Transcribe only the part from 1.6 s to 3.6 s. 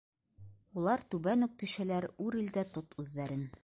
төшәләр- үрел дә тот үҙҙәрен!